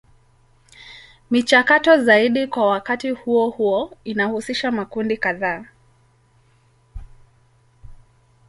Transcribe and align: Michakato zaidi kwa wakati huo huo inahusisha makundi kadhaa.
Michakato 1.31 1.97
zaidi 2.03 2.47
kwa 2.47 2.67
wakati 2.67 3.09
huo 3.09 3.49
huo 3.49 3.97
inahusisha 4.03 4.71
makundi 4.71 5.17
kadhaa. 5.17 5.65